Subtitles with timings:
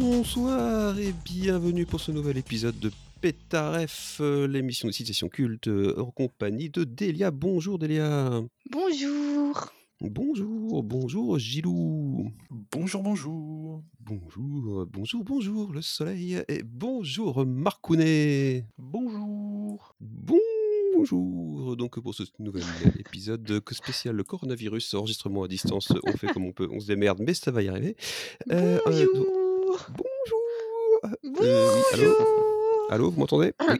[0.00, 6.00] Bonsoir et bienvenue pour ce nouvel épisode de Pétaref, euh, l'émission de citation culte euh,
[6.00, 7.30] en compagnie de Delia.
[7.32, 8.40] Bonjour Delia.
[8.70, 9.72] Bonjour.
[10.00, 12.30] Bonjour, bonjour Gilou.
[12.70, 13.82] Bonjour, bonjour.
[14.00, 18.66] Bonjour, bonjour, bonjour le soleil et bonjour Marcounet.
[18.78, 19.96] Bonjour.
[20.00, 20.51] Bonjour.
[21.76, 22.62] Donc pour ce nouvel
[22.98, 26.86] épisode que spécial le coronavirus, enregistrement à distance, on fait comme on peut, on se
[26.86, 27.96] démerde, mais ça va y arriver.
[28.50, 29.26] Euh, euh, donc-
[29.66, 29.86] Bonjour.
[29.94, 31.42] bonjour.
[31.42, 32.14] Euh, oui, allô
[32.90, 33.76] Allô, vous m'entendez Oui.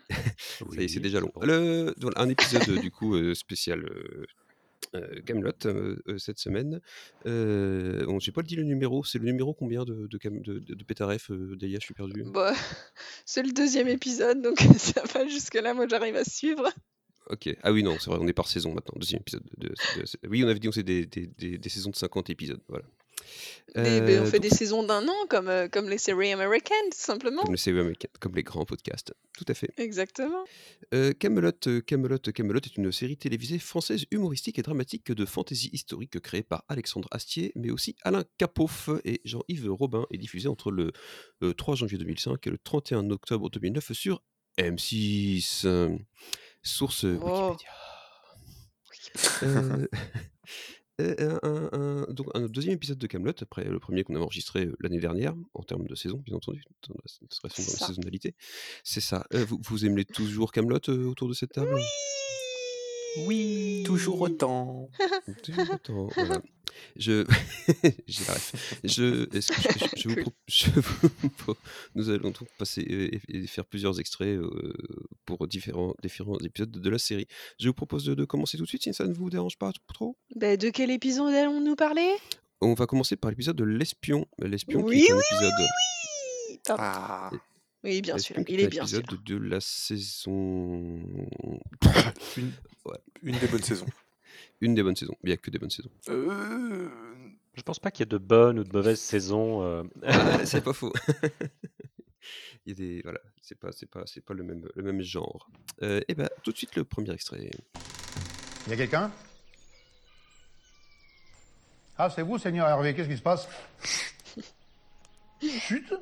[0.74, 1.30] Ça y est, c'est déjà long.
[1.42, 4.24] Le, voilà, un épisode du coup spécial euh,
[4.94, 6.80] euh, Camelot euh, euh, cette semaine.
[7.27, 9.05] Euh, bon, j'ai pas dit le numéro.
[9.05, 12.24] C'est le numéro combien de de, de, de, de Pétaref, euh, Delia Je suis perdu.
[12.33, 12.55] Bah,
[13.27, 15.74] c'est le deuxième épisode, donc ça va jusque-là.
[15.74, 16.68] Moi, j'arrive à suivre.
[17.30, 17.48] Ok.
[17.62, 18.94] Ah oui, non, c'est vrai, on est par saison maintenant.
[18.98, 19.42] Deuxième épisode.
[19.58, 19.74] De,
[20.28, 22.60] oui, on avait dit on faisait des, des, des, des saisons de 50 épisodes.
[22.68, 22.84] Voilà.
[23.74, 26.90] Ben, on Euh, fait donc, des saisons d'un an, comme, euh, comme les séries américaines,
[26.90, 27.42] tout simplement.
[27.42, 29.14] Comme les séries américaines, comme les grands podcasts.
[29.38, 29.70] Tout à fait.
[29.78, 30.44] Exactement.
[30.92, 35.70] Euh, Camelot, euh, Camelot, Camelot est une série télévisée française humoristique et dramatique de fantasy
[35.72, 40.70] historique créée par Alexandre Astier, mais aussi Alain Capoff et Jean-Yves Robin, et diffusée entre
[40.70, 40.92] le
[41.42, 44.22] euh, 3 janvier 2005 et le 31 octobre 2009 sur
[44.58, 45.66] M6.
[46.62, 47.56] Source euh, Oh.
[48.91, 49.38] Wikipédia.
[49.42, 49.86] Euh,
[51.00, 51.68] euh, un,
[52.08, 55.34] un- donc un deuxième épisode de Camelot après le premier qu'on a enregistré l'année dernière
[55.55, 58.34] en termes de saison bien entendu dans la, dans la- saisonnalité
[58.84, 61.73] c'est ça Euh, vous, vous aimez toujours Camelot euh, autour de cette table?
[61.74, 61.83] Oui.
[63.84, 64.89] Toujours autant.
[65.42, 66.42] Toujours autant, voilà.
[66.96, 67.24] Je.
[68.06, 70.23] Je, que je, je- je vous, Cool.
[70.23, 71.56] pro- je vous pro-
[71.95, 74.73] nous allons donc passer et, et faire plusieurs extraits euh,
[75.27, 77.27] pour différents, différents épisodes de la série.
[77.61, 79.70] Je vous propose de, de commencer tout de suite si ça ne vous dérange pas
[79.86, 80.17] trop.
[80.34, 82.11] Ben, de quel épisode allons-nous parler?
[82.62, 84.27] On va commencer par l'épisode de l'espion.
[84.39, 86.58] L'espion Oui, qui est un oui, épisode.
[86.67, 86.83] Pardon.
[86.84, 87.30] Ah.
[87.84, 88.36] Oui, bien sûr.
[88.48, 89.00] Il est bien sûr.
[89.00, 91.00] épisode de la saison.
[92.84, 92.98] Une, Ouais.
[93.22, 93.86] une des bonnes saisons.
[94.60, 95.16] Une des bonnes saisons.
[95.24, 95.90] Il n'y a que des bonnes saisons.
[96.08, 96.88] Euh,
[97.54, 99.62] Je pense pas qu'il y ait de bonnes ou de mauvaises saisons.
[99.62, 99.82] euh.
[100.04, 100.92] Ah, c'est pas faux.
[102.64, 105.02] Il y a des voilà, c'est pas c'est pas c'est pas le même le même
[105.02, 105.48] genre.
[105.82, 107.50] et ben tout de suite le premier extrait.
[108.66, 109.10] Il y a quelqu'un?
[111.98, 113.48] Ah, c'est vous, Seigneur Hervé, qu'est-ce qui se passe?
[115.42, 115.92] Chut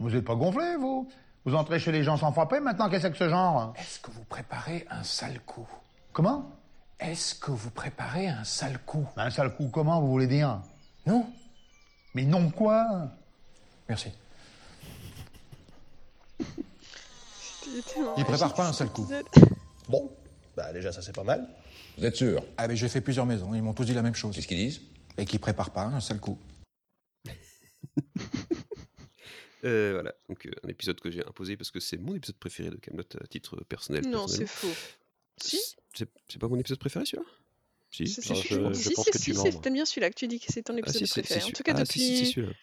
[0.00, 1.10] Vous n'êtes pas gonflé, vous?
[1.44, 3.74] Vous entrez chez les gens sans frapper, maintenant, qu'est-ce que c'est que ce genre?
[3.76, 5.68] Est-ce que vous préparez un sale coup?
[6.14, 6.48] Comment?
[7.00, 9.04] Est-ce que vous préparez un sale coup?
[9.16, 10.62] Un sale coup, comment, vous voulez dire?
[11.06, 11.28] Non
[12.14, 13.10] Mais non quoi?
[13.88, 14.10] Merci.
[18.16, 19.10] Il prépare pas un seul coup.
[19.88, 20.08] Bon,
[20.56, 21.48] bah déjà ça c'est pas mal.
[21.98, 22.44] Vous êtes sûr?
[22.58, 24.36] Ah, mais j'ai fait plusieurs maisons, ils m'ont tous dit la même chose.
[24.36, 24.82] Qu'est-ce qu'ils disent?
[25.18, 26.38] Et qui préparent pas un sale coup.
[29.66, 32.68] Euh, voilà, donc euh, un épisode que j'ai imposé parce que c'est mon épisode préféré
[32.68, 34.06] de Camelot à titre personnel.
[34.06, 34.68] Non, c'est faux.
[35.40, 35.58] Si
[35.94, 37.28] C'est pas mon épisode préféré celui-là?
[37.90, 38.06] Si.
[38.06, 38.34] Je- je Si,
[38.94, 41.42] pense si, que bien celui-là que tu dis que c'est ton Ah épisode préféré.
[41.44, 42.54] En tout cas, ah, si, si, si, depuis,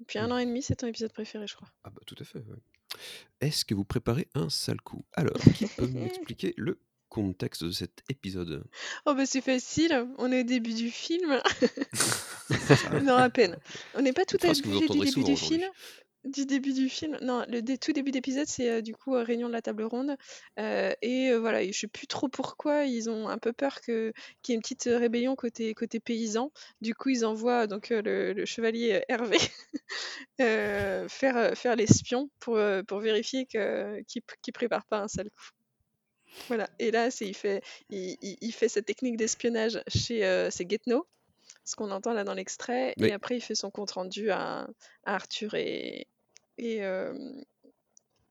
[0.00, 1.68] depuis un an et demi, c'est ton épisode préféré, je crois.
[1.84, 2.38] Ah bah tout à fait.
[2.38, 2.98] ouais.
[3.40, 5.04] Est-ce que vous préparez un sale coup?
[5.14, 8.64] Alors, qui peut m'expliquer le contexte de cet épisode?
[9.06, 11.40] Oh bah c'est facile, on est au début du film.
[13.02, 13.56] non, à peine.
[13.94, 15.64] On n'est pas tout à fait du début du film.
[16.24, 17.18] Du début du film.
[17.20, 19.82] Non, le dé- tout début d'épisode, c'est euh, du coup euh, réunion de la table
[19.82, 20.16] ronde.
[20.60, 23.80] Euh, et euh, voilà, et je sais plus trop pourquoi, ils ont un peu peur
[23.80, 26.52] que qu'il y ait une petite rébellion côté, côté paysan.
[26.80, 29.36] Du coup, ils envoient donc euh, le, le chevalier euh, Hervé
[30.40, 35.08] euh, faire, euh, faire l'espion pour, euh, pour vérifier que, qu'il qu'il prépare pas un
[35.08, 35.50] sale coup.
[36.48, 40.50] Voilà, et là, c'est, il, fait, il, il- il fait cette technique d'espionnage chez euh,
[40.50, 41.06] c'est Guetno,
[41.64, 43.08] ce qu'on entend là dans l'extrait, Oui.
[43.08, 44.68] et après il fait son compte rendu à,
[45.04, 46.06] à Arthur et.
[46.58, 47.14] Et, euh,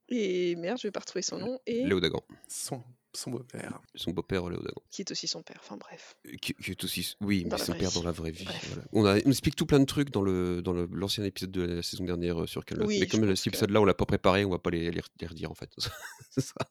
[0.09, 2.21] et merde, je vais pas retrouver son nom, et Léo Dagan.
[2.47, 2.83] son,
[3.13, 3.79] son beau-père.
[3.95, 4.81] Son beau-père Léo Dagan.
[4.89, 6.15] qui est aussi son père, enfin bref.
[6.27, 7.95] Euh, Qui, qui est aussi, oui, Dans mais son père vie.
[7.95, 8.45] dans la vraie vie.
[8.67, 8.83] Voilà.
[8.91, 11.61] On, a, on explique tout plein de trucs dans le dans le- l'ancien épisode de
[11.61, 12.87] la saison dernière euh, sur Camelot.
[12.87, 15.01] Oui, mais comme cet que- épisode-là, on l'a pas préparé, on va pas les, les,
[15.19, 15.71] les redire en fait.
[16.31, 16.67] Ce sera.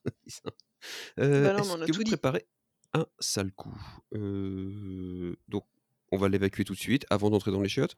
[1.19, 2.11] Euh, Bah Est-ce on a que tout vous dit.
[2.11, 2.47] préparez
[2.95, 3.75] un sale coup?
[4.15, 5.65] Euh, Donc,
[6.13, 7.97] on va l'évacuer tout de suite avant d'entrer dans les chiottes.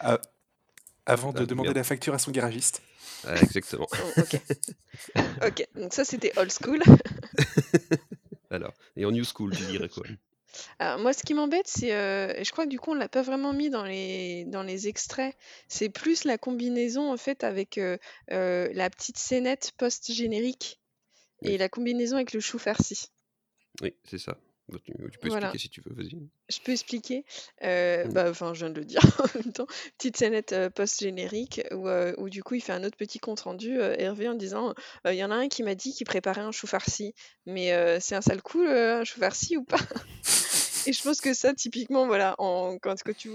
[0.00, 0.18] Ah,
[1.08, 2.82] Avant de Ah, demander la facture à son garagiste.
[3.24, 3.88] Ah, exactement.
[3.98, 4.36] Oh, ok.
[5.44, 6.80] Ok, donc ça c'était old school.
[8.50, 10.04] Alors, et en new school, tu dirais quoi?
[10.78, 13.08] Alors, moi, ce qui m'embête, c'est, euh, et je crois que du coup, on l'a
[13.08, 15.36] pas vraiment mis dans les, dans les extraits,
[15.68, 17.96] c'est plus la combinaison en fait avec euh,
[18.32, 20.80] euh, la petite scénette post-générique
[21.44, 21.58] et Oui.
[21.58, 23.08] la combinaison avec le chou farci.
[23.82, 24.36] Oui, c'est ça.
[24.70, 25.46] Bah, Tu, tu peux Voilà.
[25.46, 26.18] expliquer si tu veux, vas-y.
[26.50, 27.24] Je peux expliquer.
[27.62, 29.66] euh, bah, enfin, je viens de le dire en même temps.
[29.96, 33.40] Petite scénette euh, post-générique où, euh, où du coup, il fait un autre petit compte
[33.40, 34.74] rendu, euh, Hervé, en disant,
[35.06, 37.14] il y en a un qui m'a dit qu'il préparait un chou farci,
[37.46, 39.78] mais c'est un sale coup, un chou farci ou pas?
[40.86, 43.30] Et je pense que ça, typiquement, voilà, en, quand, quand tu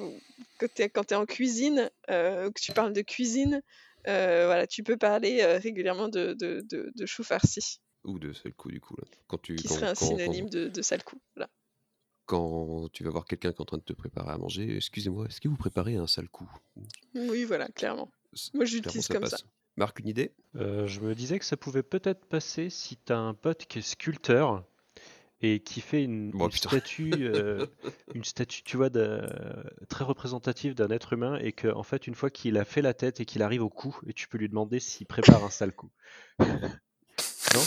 [0.60, 3.62] quand t'es, quand en cuisine, que tu parles de cuisine,
[4.06, 8.70] voilà, tu peux parler régulièrement de, de, de, de chou farci, Ou de seul coup,
[8.72, 8.96] du coup.
[8.98, 9.06] Là.
[9.28, 11.20] Quand tu, qui quand, serait un quand- synonyme de, de sale coup.
[11.36, 11.50] Voilà.
[12.26, 15.26] quand, tu vas voir quelqu'un qui est en train de te préparer à manger, excusez-moi,
[15.28, 16.50] est-ce que vous préparez un sale coup
[17.16, 18.12] Oui, voilà, clairement.
[18.54, 19.32] Moi, j'utilise ça comme passe.
[19.32, 19.38] ça.
[19.78, 20.32] Marc, une idée?
[20.56, 23.82] Euh, je me disais que ça pouvait peut-être passer si t'as un pote qui est
[23.82, 24.64] sculpteur
[25.42, 26.70] et qui fait une, Bon, une putain.
[26.70, 27.66] statue, euh,
[28.14, 28.90] une statue, tu vois,
[29.90, 32.94] très représentative d'un être humain et que, en fait, une fois qu'il a fait la
[32.94, 35.74] tête et qu'il arrive au cou, et tu peux lui demander s'il prépare un sale
[35.74, 35.90] coup.
[37.54, 37.62] Non?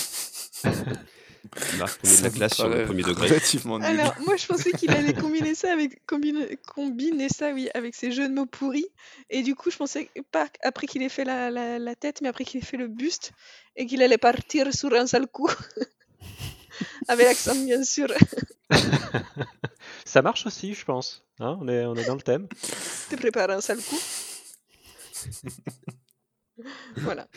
[1.78, 3.28] Marc, premier de la classe sur le premier degré.
[3.28, 3.86] Relativement nul.
[3.86, 8.12] Alors, moi, je pensais qu'il allait combiner ça avec combiner, combiner ça, oui, avec ses
[8.12, 8.86] jeux de mots pourris.
[9.30, 12.28] Et du coup, je pensais pas après qu'il ait fait la, la, la tête, mais
[12.28, 13.32] après qu'il ait fait le buste,
[13.76, 15.48] et qu'il allait partir sur un seul coup.
[17.08, 18.08] avec l'accent, bien sûr.
[20.04, 21.24] Ça marche aussi, je pense.
[21.40, 22.48] Hein, on, est, on est dans le thème.
[23.10, 24.00] Te prépares un seul coup.
[26.96, 27.28] voilà.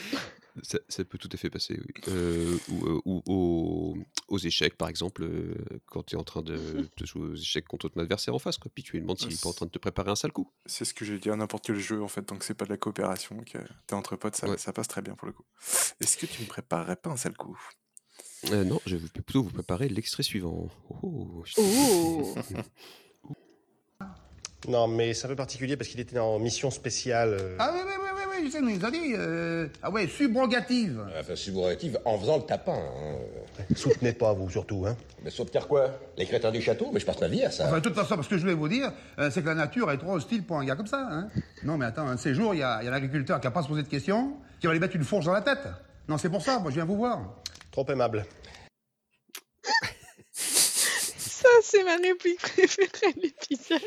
[0.63, 1.93] Ça, ça peut tout à fait passer, oui.
[2.09, 3.97] Euh, ou euh, ou aux,
[4.27, 5.53] aux échecs, par exemple, euh,
[5.87, 6.55] quand tu es en train de,
[6.97, 8.71] de jouer aux échecs contre ton adversaire en face, quoi.
[8.73, 10.51] Puis tu lui demandes s'il n'est pas en train de te préparer un sale coup.
[10.65, 12.65] C'est ce que j'ai dit à n'importe quel jeu, en fait, tant que c'est pas
[12.65, 13.57] de la coopération, que
[13.87, 14.57] t'es entre potes, ça, Ouais.
[14.57, 15.45] ça passe très bien pour le coup.
[16.01, 17.57] Est-ce que tu me préparerais pas un sale coup?
[18.51, 20.69] Euh, non, je vais plutôt vous préparer l'extrait suivant.
[21.03, 22.35] Oh, je- Oh
[24.67, 27.55] Non, mais c'est un peu particulier parce qu'il était en mission spéciale.
[27.59, 28.08] Ah oui, oui, oui,
[28.39, 29.13] oui, oui, je sais, nous, il nous a dit.
[29.15, 31.05] euh, ah ouais, subrogative.
[31.19, 32.77] Enfin, subrogative en faisant le tapin.
[32.77, 33.15] Hein.
[33.75, 34.95] Soutenez pas, vous, surtout, hein.
[35.23, 35.89] Mais soutenir quoi?
[36.17, 37.65] Les crétins du château Mais je passe ma vie à ça.
[37.67, 39.91] Enfin, de toute façon, ce que je voulais vous dire, euh, c'est que la nature
[39.91, 41.07] est trop hostile pour un gars comme ça.
[41.11, 41.29] Hein.
[41.63, 43.47] Non, mais attends, un de ces jours, il y a, il y a l'agriculteur qui
[43.47, 45.67] n'a pas se posé de questions, qui va lui mettre une fourche dans la tête.
[46.07, 47.19] Non, c'est pour ça, moi, je viens vous voir.
[47.71, 48.25] Trop aimable.
[50.31, 53.79] Ça, c'est ma réplique préférée de l'épisode.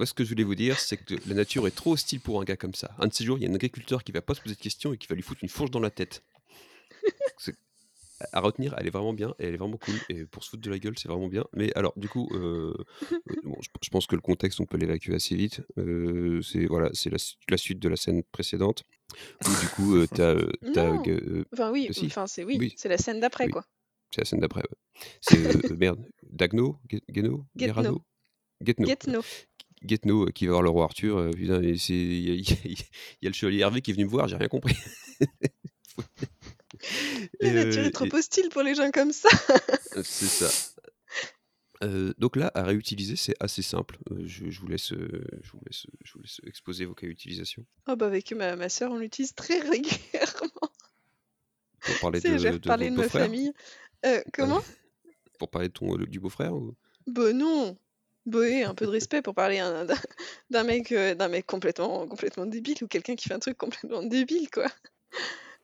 [0.00, 2.40] Moi, ce que je voulais vous dire, c'est que la nature est trop hostile pour
[2.40, 2.90] un gars comme ça.
[2.98, 4.60] Un de ces jours, il y a un agriculteur qui va pas se poser de
[4.60, 6.22] questions et qui va lui foutre une fourche dans la tête.
[8.32, 10.62] À retenir, elle est vraiment bien, et elle est vraiment cool, et pour se foutre
[10.62, 11.44] de la gueule, c'est vraiment bien.
[11.54, 12.74] Mais alors, du coup, euh,
[13.44, 15.62] bon, je, je pense que le contexte, on peut l'évacuer assez vite.
[15.78, 18.84] Euh, c'est voilà, c'est la, su- la suite de la scène précédente,
[19.46, 22.98] où du coup, euh, t'as, euh, Enfin, oui, si, enfin, c'est oui, oui, c'est la
[22.98, 23.64] scène d'après, oui, quoi.
[24.10, 24.60] c'est la scène d'après.
[24.62, 25.04] ouais.
[25.22, 27.46] C'est merde, Dagno, Ge- Geno.
[27.56, 28.04] Gerano,
[28.62, 28.86] Getno.
[28.86, 29.22] Getno.
[29.86, 31.16] Getno euh, qui va voir le roi Arthur.
[31.18, 32.76] euh, il y, a- y
[33.22, 34.76] y le chevalier Hervé qui est venu me voir, j'ai rien compris.
[37.40, 39.28] La Et, nature euh, est trop hostile pour les gens comme ça.
[40.02, 40.50] c'est ça.
[41.82, 43.98] Euh, donc là, à réutiliser, c'est assez simple.
[44.10, 47.06] Euh, je, je vous laisse, euh, je, vous laisse, je vous laisse exposer vos cas
[47.06, 47.64] d'utilisation.
[47.88, 50.70] Oh, bah, avec ma, ma soeur, on l'utilise très régulièrement.
[51.80, 53.52] Pour parler de, de votre de ma famille.
[54.04, 54.62] Euh, comment?
[55.38, 56.74] Pour parler de ton, euh, du beau-frère ou...
[57.06, 57.78] Bah non.
[58.32, 59.86] Oui, un peu de respect pour parler un-
[60.50, 64.02] d'un mec, euh, d'un mec complètement, complètement débile ou quelqu'un qui fait un truc complètement
[64.02, 64.66] débile, quoi.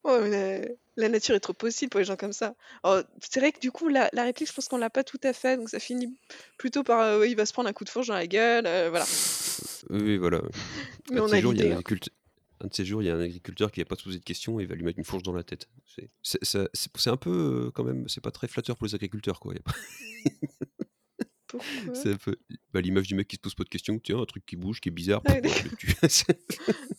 [0.05, 0.61] Oh, la,
[0.97, 2.55] la nature est trop possible pour les gens comme ça.
[3.21, 5.33] C'est vrai que du coup, la, la réplique, je pense qu'on l'a pas tout à
[5.33, 6.17] fait, donc ça finit
[6.59, 8.89] plutôt par euh, il va se prendre un coup de fourche dans la gueule, euh,
[8.91, 9.05] voilà.
[9.91, 10.41] Oui, voilà.
[11.11, 12.15] Mais un, on de a ces jours, il y a un, agriculteur,
[12.61, 14.25] un de ces jours, il y a un agriculteur qui va pas se poser de
[14.25, 15.69] questions et il va lui mettre une fourche dans la tête.
[16.23, 19.55] C'est un peu, quand même, c'est pas très flatteur pour les agriculteurs, quoi.
[22.73, 23.99] Bah, l'image du mec qui se pose pas de questions.
[23.99, 25.23] Tiens, un truc qui bouge, qui est bizarre.
[25.25, 25.95] Ah oui, pourquoi je le tue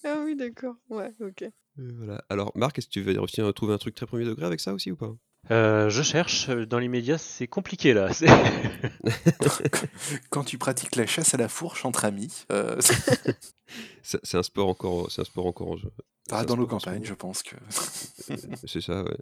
[0.04, 0.76] Ah oui, d'accord.
[0.90, 1.44] Ouais, ok.
[1.44, 2.24] Euh, voilà.
[2.30, 4.60] Alors, Marc, est-ce que tu vas réussir à trouver un truc très premier degré avec
[4.60, 5.14] ça aussi ou pas?
[5.50, 8.10] Euh, je cherche, euh, dans l'immédiat, c'est compliqué là.
[10.30, 12.78] Quand tu pratiques la chasse à la fourche entre amis, euh,
[14.02, 15.90] C'est un sport encore, c'est un sport encore en jeu.
[16.32, 17.56] Ah, dans nos campagnes, je pense que.
[18.66, 19.18] C'est ça, ouais.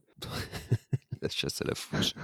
[1.22, 2.15] la chasse à la fourche.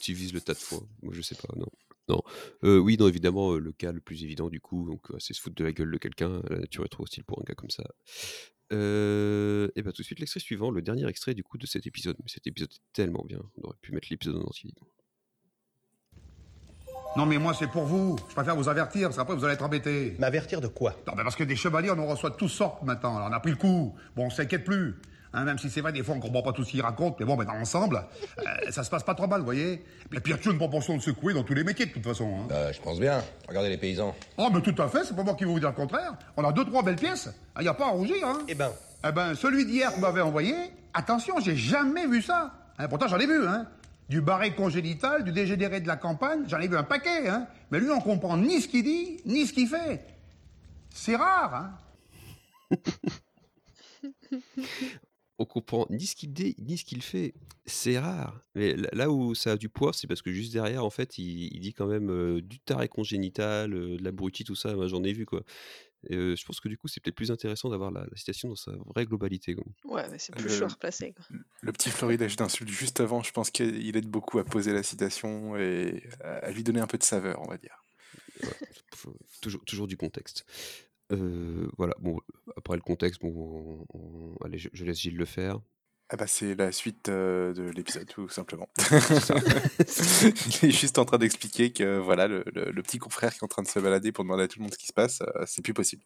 [0.00, 0.80] tu vises le tas de foin.
[1.02, 1.68] Moi, je sais pas, non.
[2.08, 2.22] Non.
[2.64, 5.56] Euh, oui, non, évidemment, le cas le plus évident, du coup, donc, c'est se foutre
[5.56, 6.42] de la gueule de quelqu'un.
[6.50, 7.84] La nature est trop hostile pour un gars comme ça.
[8.72, 11.86] Euh, et bah, tout de suite, l'extrait suivant, le dernier extrait, du coup, de cet
[11.86, 12.16] épisode.
[12.20, 13.40] Mais cet épisode est tellement bien.
[13.56, 14.74] On aurait pu mettre l'épisode en entier.
[17.16, 18.16] Non, mais moi, c'est pour vous.
[18.28, 20.16] Je préfère vous avertir, parce qu'après, vous allez être embêtés.
[20.18, 20.96] M'avertir de quoi?
[21.06, 23.16] Non, mais parce que des chevaliers, on en reçoit de toutes sortes maintenant.
[23.16, 23.94] Alors, on a pris le coup.
[24.16, 24.96] Bon, on s'inquiète plus.
[25.36, 27.26] Hein, même si c'est vrai, des fois, on comprend pas tout ce qu'ils racontent, mais
[27.26, 28.04] bon, ben, dans l'ensemble,
[28.38, 29.72] euh, ça se passe pas trop mal, vous voyez.
[30.12, 31.90] Et puis, il y a toujours une proportion de secouer dans tous les métiers, de
[31.92, 32.24] toute façon.
[32.42, 32.46] hein.
[32.48, 33.20] Bah, je pense bien.
[33.48, 34.14] Regardez les paysans.
[34.38, 36.12] Oh, mais tout à fait, c'est pas moi qui vais vous dire le contraire.
[36.36, 37.28] On a deux, trois belles pièces.
[37.58, 38.38] Il n'y a pas à rougir, hein.
[38.48, 38.70] Eh ben,
[39.06, 40.54] Eh ben, celui d'hier que vous m'avez envoyé,
[40.94, 42.52] attention, j'ai jamais vu ça.
[42.78, 43.66] Hein, pourtant, j'en ai vu, hein.
[44.08, 47.46] Du barré congénital, du dégénéré de la campagne, j'en ai vu un paquet, hein.
[47.72, 50.04] Mais lui, on comprend ni ce qu'il dit, ni ce qu'il fait.
[50.90, 52.76] C'est rare, hein.
[55.54, 57.32] Comprend ni ce qu'il dit, ni ce qu'il fait.
[57.64, 58.40] C'est rare.
[58.56, 61.54] Mais là- où ça a du poids, c'est parce que juste derrière, en fait, il,
[61.54, 64.74] il dit quand même euh, du taré congénital, euh, de l'abruti, tout ça.
[64.74, 65.44] Moi, j'en ai vu, quoi.
[66.10, 68.48] Et, euh, je pense que du coup, c'est peut-être plus intéressant d'avoir la, la citation
[68.48, 69.54] dans sa vraie globalité.
[69.54, 69.64] quoi.
[69.84, 71.12] Ouais, mais c'est plus chaud à replacer.
[71.12, 71.24] Quoi.
[71.60, 75.56] Le petit florilège d'insultes juste avant, je pense qu'il aide beaucoup à poser la citation
[75.56, 77.80] et à lui donner un peu de saveur, on va dire.
[78.42, 78.50] Ouais,
[79.66, 80.44] toujours du contexte.
[81.12, 82.18] Euh, voilà, bon,
[82.56, 85.60] après le contexte, bon, on- on- allez, je, je laisse Gilles le faire.
[86.10, 88.68] Ah bah c'est la suite euh, de l'épisode tout simplement.
[88.76, 89.34] ça.
[90.62, 93.44] Il est juste en train d'expliquer que voilà le, le- le petit confrère qui est
[93.44, 95.22] en train de se balader pour demander à tout le monde ce qui se passe,
[95.22, 96.02] euh, c'est plus possible.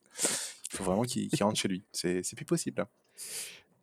[0.73, 1.85] Il faut vraiment qu'il qu'il rentre chez lui.
[1.93, 2.81] C'est c'est plus possible.
[2.83, 2.89] hein.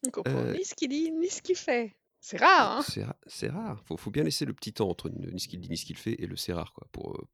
[0.07, 1.95] On comprend Euh, ni ce qu'il dit, ni ce qu'il fait.
[2.21, 3.83] C'est rare, hein C'est ra- c'est rare.
[3.85, 5.85] Faut, faut bien laisser le petit temps entre ni ni ce qu'il dit ni ce
[5.85, 7.27] qu'il fait et le c'est rare, quoi, pour, pour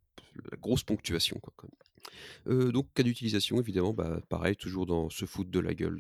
[0.52, 1.54] la grosse ponctuation, quoi.
[2.48, 5.98] Euh, donc, cas d'utilisation, évidemment, bah, pareil, toujours dans se foutre de la gueule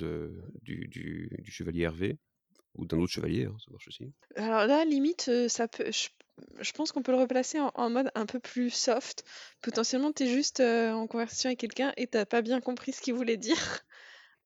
[0.63, 2.17] du, chevalier Hervé,
[2.75, 4.11] ou d'un autre chevalier, hein, ça marche aussi.
[4.35, 5.91] Alors là, limite, euh, ça peut.
[6.59, 9.23] Je, pense qu'on peut le replacer en, mode un peu plus soft.
[9.61, 13.13] Potentiellement, t'es juste euh, en conversation avec quelqu'un et t'as pas bien compris ce qu'il
[13.13, 13.81] voulait dire.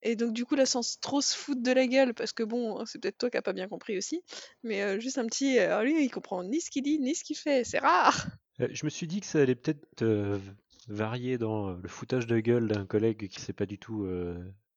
[0.02, 2.86] Et donc, du coup, là, sans trop se foutre de la gueule, parce que bon,
[2.86, 4.22] c'est peut-être toi qui as pas bien compris aussi,
[4.62, 5.58] mais juste un petit.
[5.58, 7.64] euh, lui, il comprend ni ce qu'il dit, ni ce qu'il fait.
[7.64, 8.28] C'est rare.
[8.62, 10.40] Euh, Je me suis dit que ça allait peut-être euh,
[10.88, 14.08] varier dans euh, le foutage de gueule d'un collègue qui sait pas du tout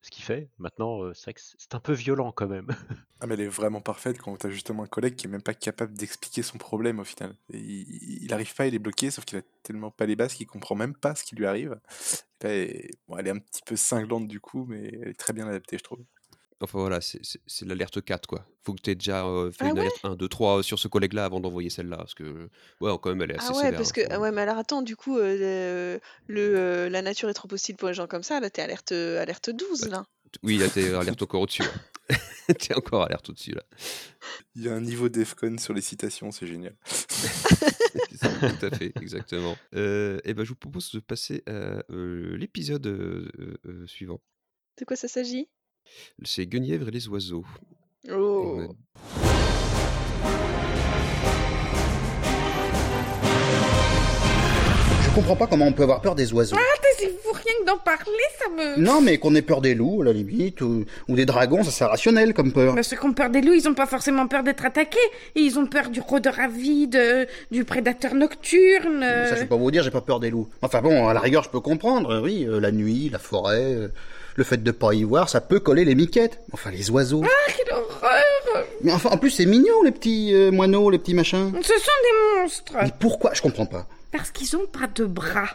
[0.01, 0.49] ce qu'il fait.
[0.59, 2.69] Maintenant, c'est un peu violent quand même.
[3.21, 5.53] Ah mais elle est vraiment parfaite quand t'as justement un collègue qui est même pas
[5.53, 7.35] capable d'expliquer son problème au final.
[7.53, 10.47] Il, il arrive pas, il est bloqué, sauf qu'il a tellement pas les bases qu'il
[10.47, 11.81] comprend même pas ce qui lui arrive.
[12.39, 15.49] Elle, bon, elle est un petit peu cinglante du coup, mais elle est très bien
[15.49, 16.05] adaptée, je trouve.
[16.61, 18.45] Enfin voilà, c'est- c'est c'est l'alerte 4, quoi.
[18.65, 19.81] Faut que tu aies déjà euh, fait Ah une ouais?
[19.83, 21.99] alerte 1, 2, 3 sur ce collègue-là avant d'envoyer celle-là.
[21.99, 22.49] Parce que,
[22.81, 23.79] ouais, quand même, elle est assez Ah ouais, sévère.
[23.79, 24.01] parce hein, que.
[24.03, 27.49] faut- ah ouais, mais alors attends, du coup, euh, le, euh, la nature est trop
[27.53, 28.41] hostile pour les gens comme ça.
[28.41, 30.07] Là, t'es alerte, euh, alerte 12, Bah, là.
[30.43, 31.63] Oui, là, t'es alerte encore au-dessus.
[31.63, 31.71] là.
[32.59, 33.63] t'es encore alerte au-dessus, là.
[34.57, 36.75] Il y a un niveau d'EFCON sur les citations, c'est génial.
[38.11, 39.57] C'est ça, Tout à fait, exactement.
[39.75, 44.21] Euh, et ben, je vous propose de passer à euh, l'épisode euh, euh, euh, suivant.
[44.79, 45.49] De quoi ça s'agit?
[46.25, 47.45] C'est Guenièvre et les oiseaux.
[48.13, 48.61] Oh
[55.03, 56.57] Je comprends pas comment on peut avoir peur des oiseaux.
[56.59, 56.79] Ah,
[57.23, 58.05] fou, rien que d'en parler,
[58.39, 58.81] ça me...
[58.81, 61.71] Non, mais qu'on ait peur des loups, à la limite, ou, ou des dragons, ça
[61.71, 62.75] c'est rationnel comme peur.
[62.75, 64.99] Bah, ceux qui ont peur des loups, ils ont pas forcément peur d'être attaqués.
[65.35, 69.03] Et ils ont peur du rôdeur avide, euh, du prédateur nocturne.
[69.03, 69.29] euh.
[69.29, 70.49] Ça, je peux pas vous dire, j'ai pas peur des loups.
[70.63, 73.75] Enfin bon, à la rigueur, je peux comprendre, euh, oui, euh, la nuit, la forêt,
[73.75, 73.89] euh,
[74.39, 76.41] le fait de pas y voir, ça peut coller les miquettes.
[76.53, 77.23] Enfin, les oiseaux.
[77.25, 81.13] Ah, quelle horreur Mais enfin, en plus, c'est mignon, les petits euh, moineaux, les petits
[81.13, 81.53] machins.
[81.61, 82.73] Ce sont des monstres.
[82.81, 83.35] Mais pourquoi?
[83.35, 83.87] Je comprends pas.
[84.13, 85.51] Parce qu'ils ont pas de bras.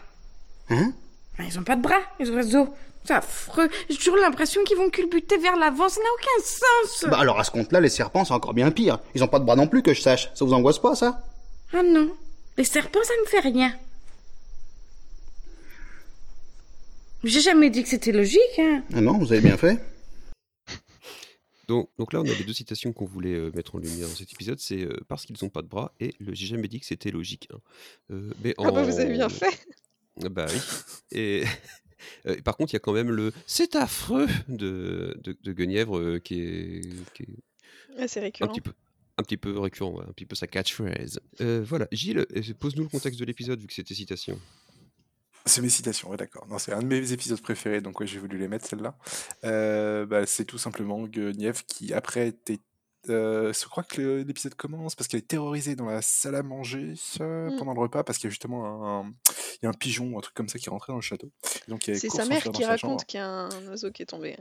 [0.68, 0.92] Hein?
[1.38, 2.68] Ils ont pas de bras, les oiseaux.
[3.06, 3.70] C'est affreux.
[3.88, 5.88] J'ai toujours l'impression qu'ils vont culbuter vers l'avant.
[5.88, 7.10] Ça n'a aucun sens.
[7.10, 8.98] Bah alors, à ce compte-là, les serpents, c'est encore bien pire.
[9.14, 10.30] Ils ont pas de bras non plus, que je sache.
[10.34, 11.22] Ça vous angoisse pas, ça?
[11.72, 12.10] Ah non.
[12.58, 13.72] Les serpents, ça me fait rien.
[17.24, 18.84] J'ai jamais dit que c'était logique, hein.
[18.92, 19.78] Ah non, vous avez bien fait.
[21.68, 24.14] Donc, donc là, on a les deux citations qu'on voulait euh, mettre en lumière dans
[24.14, 24.60] cet épisode.
[24.60, 27.10] C'est euh, parce qu'ils n'ont pas de bras et le j'ai jamais dit que c'était
[27.10, 27.48] logique.
[27.54, 27.58] hein.
[28.10, 29.66] Euh, mais Ah bah, vous avez bien en- fait.
[30.22, 30.58] Ah Bah oui.
[31.12, 31.44] Et
[32.26, 35.96] euh, par contre, il y a quand même le c'est affreux de, de, de Guenièvre
[35.98, 36.80] euh, qui est,
[37.14, 37.28] qui est
[37.98, 38.52] Ah, c'est un récurrent.
[38.52, 38.72] petit peu
[39.16, 41.18] un petit peu récurrent, ouais, un petit peu sa catchphrase.
[41.40, 42.26] Euh, voilà, Gilles,
[42.58, 44.38] pose-nous le contexte de l'épisode vu que c'était citation.
[45.46, 46.46] C'est mes citations, ouais, d'accord.
[46.48, 48.96] Non, c'est un de mes épisodes préférés, donc ouais, j'ai voulu les mettre, celle-là.
[49.44, 52.60] Euh, bah, c'est tout simplement Guenièvre qui, après, était.
[53.10, 56.42] euh, je crois que le- l'épisode commence parce qu'elle est terrorisée dans la salle à
[56.42, 57.58] manger euh, Mm.
[57.58, 59.12] pendant le repas parce qu'il y a justement un,
[59.60, 61.02] il y a un pigeon ou un truc comme ça qui est rentré dans le
[61.02, 61.30] château.
[61.68, 63.04] Donc elle C'est court sa mère s'enfuir dans qui sa raconte chambre.
[63.04, 64.38] qu'il y a un oiseau qui est tombé.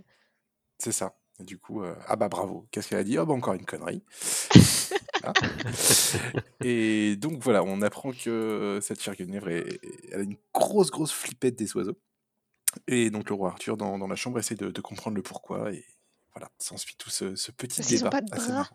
[0.79, 1.17] C'est ça.
[1.41, 2.65] Et du coup, euh, ah bah bravo.
[2.72, 3.17] Qu'est-ce qu'elle a dit?
[3.17, 4.01] Ah bah encore une connerie.
[6.63, 9.80] Et donc voilà, on apprend que euh, cette chère Guenièvre, est-
[10.12, 11.98] elle a une grosse, grosse flippette des oiseaux.
[12.88, 15.72] Et donc le roi Arthur, dans, dans la chambre, essaie de, de comprendre le pourquoi.
[15.72, 15.86] Et
[16.34, 18.70] voilà, s'ensuit tout ce, ce petit Parce ont débat pas de bras.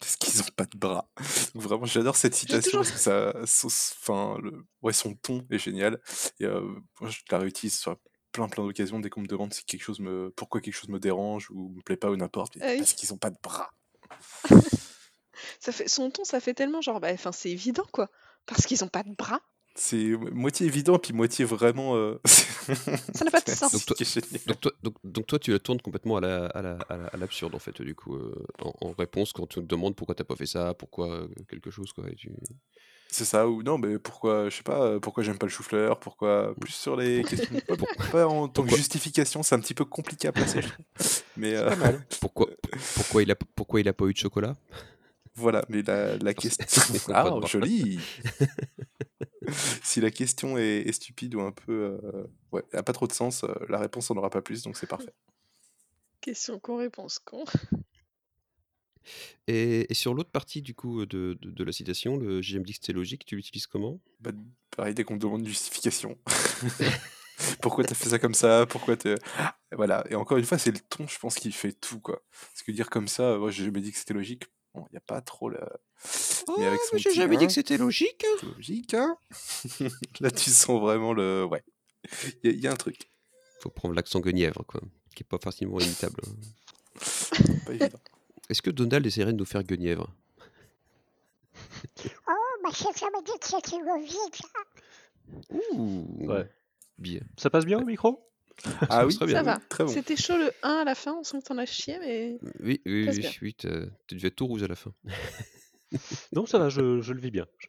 [0.00, 1.08] parce qu'ils ont pas de bras.
[1.54, 6.00] Donc vraiment, j'adore cette citation toujours- ça, son, enfin, le, ouais, son ton est génial.
[6.40, 6.60] Et euh,
[7.00, 7.96] moi, je la réutilise sur
[8.32, 10.98] plein plein d'occasions dès qu'on me demande si quelque chose me, pourquoi quelque chose me
[10.98, 12.56] dérange ou me plaît pas ou n'importe.
[12.60, 12.78] Ah oui.
[12.78, 13.70] Parce qu'ils ont pas de bras.
[15.60, 18.08] Ça fait, son ton, ça fait tellement genre, bah, enfin, c'est évident quoi.
[18.46, 19.40] Parce qu'ils ont pas de bras.
[19.76, 19.96] C'est
[20.32, 21.96] moitié évident puis moitié vraiment.
[21.96, 23.72] euh, Ça n'a pas de sens.
[23.72, 24.40] Donc toi, génial.
[24.46, 27.06] donc, toi, donc, donc toi, tu la tournes complètement à la, à la- à la-
[27.08, 30.14] à l'absurde, en fait, du coup, euh, en, en réponse quand on te demande pourquoi
[30.14, 32.08] t'as pas fait ça, pourquoi euh, quelque chose, quoi.
[32.08, 32.30] et tu-
[33.10, 35.98] C'est ça ou non, mais pourquoi, je sais pas, euh, pourquoi j'aime pas le chou-fleur,
[35.98, 37.74] pourquoi plus sur les questions, pas,
[38.12, 40.86] pas en tant que Pourquoi- justification, c'est un petit peu compliqué à placer, je trouve.
[41.36, 42.06] Mais euh, Pas mal.
[42.20, 42.46] Pourquoi,
[42.94, 44.54] pourquoi, il a, pourquoi il a pas eu de chocolat?
[45.36, 46.64] Voilà, mais la, la question.
[46.66, 47.98] c'est Ah, joli
[49.82, 51.98] Si la question est, est stupide ou un peu.
[52.02, 54.76] euh, ouais, a pas trop de sens, euh, la réponse en aura pas plus, donc
[54.76, 55.12] c'est parfait.
[56.20, 57.44] Question con, réponse con.
[59.46, 62.72] Et, et sur l'autre partie, du coup, de, de, de la citation, le j'aime dit
[62.72, 64.00] que c'était logique, tu l'utilises comment?
[64.20, 64.30] Bah,
[64.74, 66.16] pareil, dès qu'on me demande une justification.
[67.60, 68.64] pourquoi t'as fait ça comme ça?
[68.66, 69.16] Pourquoi t'es.
[69.72, 72.22] Voilà, et encore une fois, c'est le ton, je pense, qui fait tout, quoi.
[72.30, 74.44] Parce que dire comme ça, moi, j'ai jamais dit que c'était logique.
[74.74, 75.60] Bon, il n'y a pas trop la.
[76.58, 78.24] mais avec son j'ai jamais dit que c'était logique.
[78.24, 78.36] hein.
[78.40, 79.16] c'est logique, hein
[80.20, 81.44] Là, tu sens vraiment le.
[81.44, 81.62] Ouais.
[82.42, 83.08] Il y, a- il y a un truc.
[83.60, 84.80] Faut prendre l'accent guenièvre, quoi,
[85.14, 86.20] qui est pas facilement imitable.
[86.26, 86.32] hein.
[87.66, 87.98] Pas évident.
[88.50, 90.12] Est-ce que Donald essaierait de nous faire guenièvre?
[92.28, 95.48] Oh, ma chef, ça m'a dit que c'était logique, ça.
[95.72, 96.48] Ouh Ouais.
[96.98, 97.20] Bien.
[97.38, 98.26] Ça passe bien au micro?
[98.82, 99.42] Ah Ça oui, serait Ça bien.
[99.42, 99.60] va.
[99.68, 99.90] très bon.
[99.92, 102.38] C'était chaud le 1 à la fin, on sent que t'en as chié, mais.
[102.60, 103.30] Oui, oui, oui, bien.
[103.42, 104.92] oui, t'as- tu devais être tout rouge à la fin.
[106.32, 107.46] Non, ça va, je, je le vis bien.
[107.58, 107.68] Je-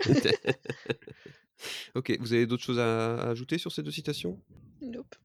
[1.96, 4.40] ok, vous avez d'autres choses à, à ajouter sur ces deux citations?
[4.80, 5.16] Nope.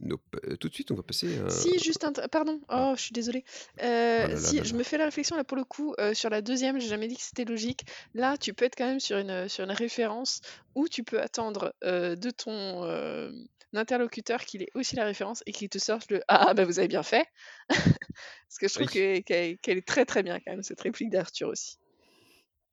[0.00, 0.22] Nope.
[0.44, 1.48] Euh, tout de suite, on va passer à...
[1.50, 2.12] Si, juste un.
[2.28, 3.44] Pardon, oh, je suis désolée.
[3.82, 4.78] Euh, Ah là si, là je là.
[4.78, 7.16] me fais la réflexion là pour le coup, euh, sur la deuxième, j'ai jamais dit
[7.16, 7.84] que c'était logique.
[8.14, 10.40] Là, tu peux être quand même sur une, sur une référence
[10.74, 13.30] où tu peux attendre euh, de ton euh,
[13.72, 16.88] interlocuteur qu'il ait aussi la référence et qu'il te sorte le Ah, bah vous avez
[16.88, 17.26] bien fait.
[17.68, 19.22] Parce que je trouve Oui.
[19.24, 21.78] qu'elle est très très bien quand même, cette réplique d'Arthur aussi.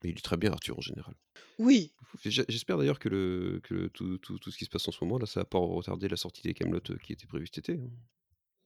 [0.03, 1.13] Mais il est très bien, Arthur, en général.
[1.59, 1.93] Oui.
[2.23, 5.03] J'espère d'ailleurs que, le, que le- tout, tout, tout ce qui se passe en ce
[5.03, 7.73] moment, là, ça va pas retarder la sortie des Camelot qui était prévue cet été.
[7.81, 7.89] hein.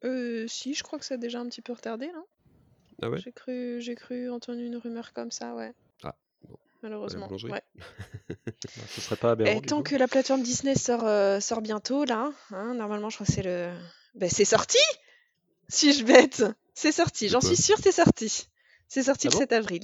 [0.03, 2.23] Euh, si, je crois que ça a déjà un petit peu retardé là.
[3.01, 3.19] Ah ouais?
[3.19, 5.73] J'ai cru, j'ai cru entendre une rumeur comme ça, ouais.
[6.03, 6.15] Ah,
[6.47, 6.57] bon.
[6.83, 7.25] Malheureusement.
[7.25, 7.51] boulangerie.
[7.51, 7.63] Ouais.
[8.89, 9.57] Ce serait pas aberrant.
[9.57, 13.15] Et tant coup que la plateforme Disney sort, euh, sort bientôt, là, hein, normalement, je
[13.17, 13.71] crois que c'est le.
[14.15, 14.77] Ben, c'est sorti
[15.69, 18.47] Suis-je bête C'est sorti, j'en suis sûre, c'est sorti.
[18.87, 19.39] C'est sorti Ah le bon?
[19.39, 19.83] 7 avril.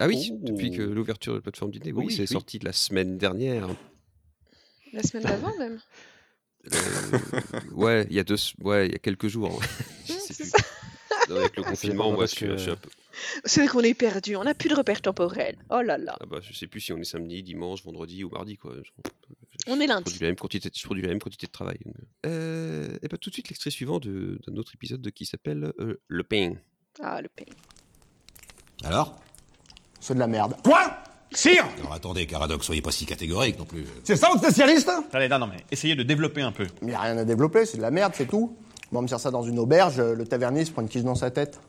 [0.00, 0.92] Ah oui, depuis que Oh.
[0.94, 2.28] l'ouverture de la plateforme Disney, oui, Oui, c'est oui.
[2.28, 3.68] sorti la semaine dernière.
[4.92, 5.80] La semaine d'avant, même.
[6.72, 7.18] Euh,
[7.72, 9.60] ouais, il y a deux, ouais, il y a quelques jours.
[10.06, 10.50] Je sais c'est plus.
[10.50, 10.58] ça.
[11.28, 12.88] Non, Avec le confinement, moi, je suis, que- je suis un peu.
[13.44, 15.56] C'est vrai qu'on est perdu, on n'a plus de repères temporels.
[15.70, 16.16] Oh là là.
[16.20, 18.76] Ah bah, je sais plus si on est samedi, dimanche, vendredi ou mardi, quoi.
[18.82, 18.90] Je-
[19.66, 20.02] On est Je lundi.
[20.04, 21.78] produis la même quantité, je produis la même quantité de travail.
[21.84, 21.94] donc,
[22.26, 26.00] Euh, et bah, tout de suite, l'extrait suivant d'un autre épisode de- qui s'appelle euh,
[26.06, 26.54] Le Pain.
[27.02, 27.44] Ah, le pain.
[28.84, 29.20] Alors?
[30.00, 30.54] C'est de la merde.
[30.62, 30.80] Quoi?
[31.32, 31.66] Sire?
[31.80, 33.84] Alors attendez, Caradoc, soyez pas si catégorique non plus.
[34.04, 34.90] C'est ça votre spécialiste?
[35.12, 36.66] Allez, non, non, mais essayez de développer un peu.
[36.80, 38.56] Mais y a rien à développer, c'est de la merde, c'est tout.
[38.90, 41.14] Moi, on me sert ça dans une auberge, le tavernier se prend une quiche dans
[41.14, 41.60] sa tête.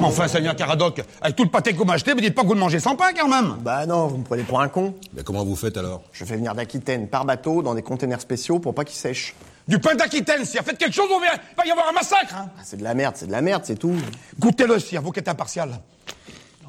[0.00, 2.54] Enfin, Seigneur Caradoc, avec tout le pâté que vous m'achetez, me dites pas que vous
[2.54, 4.94] le mangez sans pain quand même Bah non, vous me prenez pour un con.
[5.12, 6.02] Mais comment vous faites alors?
[6.12, 9.34] Je fais venir d'Aquitaine par bateau dans des containers spéciaux pour pas qu'ils sèchent.
[9.68, 12.48] Du pain d'Aquitaine, sire, faites quelque chose, on il va y avoir un massacre hein.
[12.56, 13.96] Ah, c'est de la merde, c'est de la merde, c'est tout.
[14.38, 15.80] Goûtez-le, sire, vous qui êtes impartial.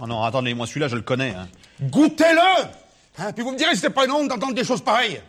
[0.02, 1.32] Oh non, attendez, moi celui-là, je le connais.
[1.32, 1.48] Hein.
[1.82, 2.68] Goûtez-le
[3.20, 5.20] Hein, Puis vous me direz si c'est pas une honte d'entendre des choses pareilles.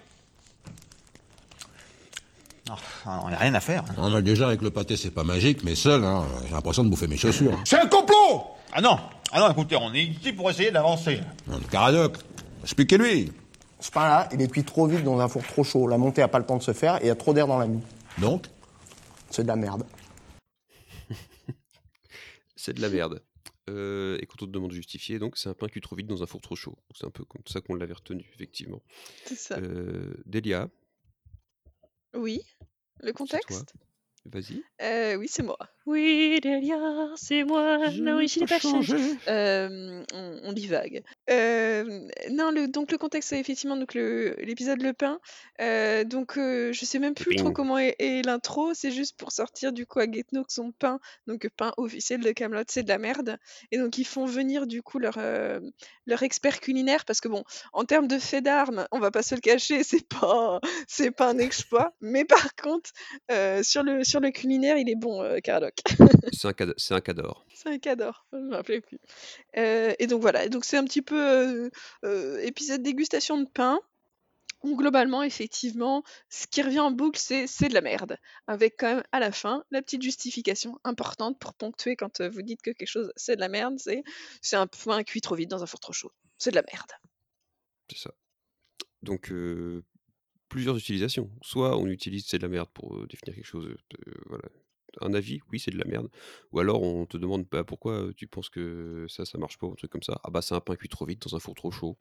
[2.71, 2.75] Oh,
[3.07, 3.83] on n'a rien à faire.
[3.89, 3.95] hein.
[3.97, 6.91] Non, mais déjà, avec le pâté, c'est pas magique, mais seul, hein, j'ai l'impression de
[6.91, 7.55] bouffer mes chaussures.
[7.55, 7.63] hein.
[7.65, 8.99] C'est un complot Ah non,
[9.33, 11.21] ah non, écoutez, on est ici pour essayer d'avancer.
[11.47, 12.19] Non, Caradoc,
[12.63, 13.33] expliquez-lui.
[13.81, 15.87] Ce pain-là, il est cuit trop vite dans un four trop chaud.
[15.87, 17.47] La montée a pas le temps de se faire et il y a trop d'air
[17.47, 17.81] dans la mie.
[18.19, 18.45] Donc?
[19.31, 19.85] C'est de la merde.
[22.57, 23.23] C'est de la merde.
[23.69, 26.07] Euh, et quand on te demande de justifier, donc c'est un pain cuit trop vite
[26.07, 26.77] dans un four trop chaud.
[26.95, 28.83] C'est un peu comme ça qu'on l'avait retenu, effectivement.
[29.25, 29.59] C'est ça.
[29.59, 30.69] Euh, Delia,
[32.15, 32.41] Oui.
[33.01, 33.75] Le contexte?
[34.25, 34.63] Vas-y.
[34.83, 35.59] Euh, oui, c'est moi.
[35.89, 36.77] Oui, Delia,
[37.17, 37.79] c'est moi.
[38.01, 38.97] non, ici, il n'est pas changé.
[39.29, 41.03] Euh, on, on divague.
[41.31, 41.85] Euh,
[42.31, 45.19] non, le, donc le contexte, c'est effectivement donc le- l'épisode Le Pain.
[45.63, 48.75] Euh, donc, euh, je sais même plus trop comment est, est l'intro.
[48.75, 52.21] C'est juste pour sortir du coup à Getno que son pain, donc le pain officiel
[52.21, 53.39] de Camelot, c'est de la merde.
[53.73, 55.59] Et donc, ils font venir du coup leur, euh,
[56.07, 59.35] leur expert culinaire parce que bon, en termes de fait d'armes, on va pas se
[59.35, 61.95] le cacher, c'est pas, c'est pas un exploit.
[62.03, 62.91] Mais par contre,
[63.31, 65.77] euh, sur le sur le culinaire, il est bon, euh, Caradoc.
[66.33, 67.45] C'est un, cad- c'est un cador.
[67.55, 68.99] C'est un cador, je me rappelais plus.
[69.57, 71.71] Euh, et donc voilà, donc c'est un petit peu euh,
[72.05, 73.81] euh, épisode dégustation de pain.
[74.65, 78.17] Où globalement, effectivement, ce qui revient en boucle, c'est c'est de la merde.
[78.49, 82.43] Avec quand même à la fin la petite justification importante pour ponctuer quand euh, vous
[82.43, 84.03] dites que quelque chose c'est de la merde, c'est
[84.43, 86.11] c'est un pain cuit trop vite dans un four trop chaud.
[86.39, 86.91] C'est de la merde.
[87.89, 88.11] C'est ça.
[89.03, 89.85] Donc, euh,
[90.49, 91.31] plusieurs utilisations.
[91.41, 93.73] Soit on utilise c'est de la merde pour définir quelque chose,
[94.27, 94.49] voilà.
[95.01, 96.09] Un avis, oui, c'est de la merde.
[96.53, 99.73] Ou alors on te demande bah, pourquoi tu penses que ça, ça marche pas, ou
[99.73, 100.21] un truc comme ça?
[100.25, 101.97] Ah bah c'est un pain cuit trop vite dans un four trop chaud.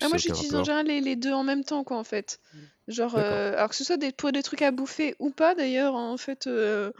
[0.00, 2.40] Ah, moi j'utilise en général les, les deux en même temps, quoi, en fait.
[2.88, 3.32] Genre, D'accord.
[3.32, 6.16] euh, alors que ce soit des, pour des trucs à bouffer ou pas, d'ailleurs, en
[6.16, 6.92] fait, euh,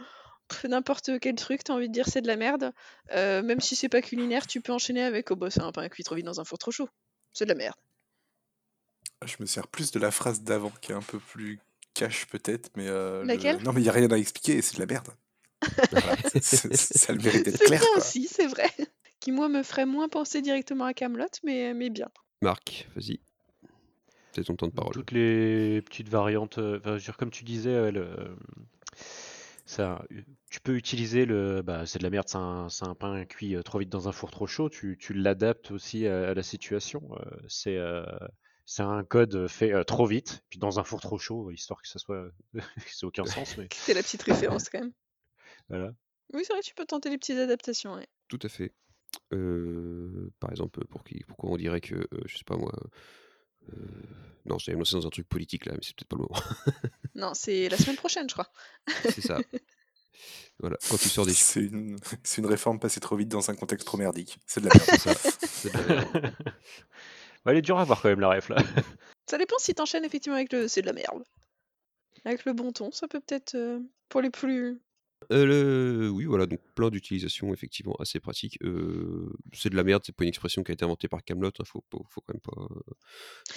[0.67, 2.71] n'importe quel truc, t'as envie de dire c'est de la merde.
[3.13, 5.87] euh, même si c'est pas culinaire, tu peux enchaîner avec oh bah c'est un pain
[5.89, 6.89] cuit trop vite dans un four trop chaud.
[7.33, 7.75] C'est de la merde.
[9.25, 11.59] Je me sers plus de la phrase d'avant, qui est un peu plus
[11.95, 12.87] cash peut-être, mais...
[12.87, 13.57] euh, le- Laquelle?
[13.63, 15.07] Non mais il n'y a rien à expliquer, c'est de la merde.
[15.91, 18.69] Voilà, ça a le mérite d'être C'est clair, bien aussi, c'est vrai.
[19.19, 22.09] Qui, moi, me ferait moins penser directement à Camelot, mais, mais bien.
[22.41, 23.19] Marc, vas-y.
[24.35, 24.93] C'est ton temps de parole.
[24.93, 28.35] Toutes les petites variantes, euh, enfin, je veux dire, comme tu disais, le-
[29.65, 30.03] ça,
[30.51, 33.55] tu peux utiliser le, bah, c'est de la merde, c'est un, c'est un pain cuit
[33.55, 34.69] euh, trop vite dans un four trop chaud.
[34.69, 37.01] Tu, tu l'adaptes aussi à, à la situation.
[37.19, 38.05] euh, c'est, euh,
[38.65, 41.87] c'est un code fait euh, trop vite, puis dans un four trop chaud, histoire que
[41.87, 44.93] ça soit, ça ait aucun sens, mais C'est la petite référence quand même.
[45.69, 45.91] voilà.
[46.33, 47.93] Oui, c'est vrai, tu peux tenter les petites adaptations.
[47.95, 48.07] ouais.
[48.27, 48.73] Tout à fait.
[49.33, 52.73] Euh, par exemple, pour qui, pourquoi on dirait que, euh, je sais pas moi.
[53.71, 53.75] euh,
[54.45, 56.41] non, j'allais me lancer dans un truc politique là, mais c'est peut-être pas le moment.
[57.15, 58.51] Non, c'est la semaine prochaine, je crois.
[59.05, 59.39] c'est ça.
[60.59, 61.33] Voilà, quand tu sors des.
[61.33, 61.97] C'est une...
[62.23, 64.37] c'est une réforme passée trop vite dans un contexte trop merdique.
[64.45, 64.89] C'est de la merde.
[64.89, 65.13] C'est ça.
[65.47, 66.35] C'est de la merde.
[67.45, 68.57] Ouais, elle est dure à voir quand même la ref là.
[69.29, 71.23] Ça dépend si t'enchaînes effectivement avec le c'est de la merde.
[72.25, 73.79] Avec le bon ton, ça peut peut-être euh,
[74.09, 74.79] pour les plus.
[75.31, 78.57] Euh, le- Oui, voilà, donc plein d'utilisations effectivement assez pratiques.
[78.63, 81.51] Euh, c'est de la merde, c'est pas une expression qui a été inventée par Camelot,
[81.65, 82.61] faut, pas- faut quand même pas.